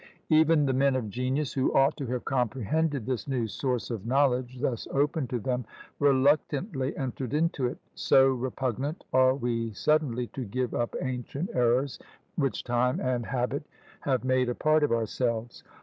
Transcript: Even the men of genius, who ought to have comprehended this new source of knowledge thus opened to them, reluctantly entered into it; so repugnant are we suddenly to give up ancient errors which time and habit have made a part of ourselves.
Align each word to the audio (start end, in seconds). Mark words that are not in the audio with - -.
Even 0.29 0.65
the 0.65 0.73
men 0.73 0.95
of 0.95 1.11
genius, 1.11 1.53
who 1.53 1.71
ought 1.75 1.95
to 1.97 2.07
have 2.07 2.25
comprehended 2.25 3.05
this 3.05 3.27
new 3.27 3.45
source 3.45 3.91
of 3.91 4.03
knowledge 4.03 4.59
thus 4.59 4.87
opened 4.89 5.29
to 5.29 5.37
them, 5.39 5.63
reluctantly 5.99 6.97
entered 6.97 7.35
into 7.35 7.67
it; 7.67 7.77
so 7.93 8.29
repugnant 8.29 9.03
are 9.13 9.35
we 9.35 9.71
suddenly 9.73 10.25
to 10.25 10.43
give 10.43 10.73
up 10.73 10.95
ancient 11.03 11.51
errors 11.53 11.99
which 12.35 12.63
time 12.63 12.99
and 12.99 13.27
habit 13.27 13.61
have 13.99 14.23
made 14.23 14.49
a 14.49 14.55
part 14.55 14.81
of 14.81 14.91
ourselves. 14.91 15.63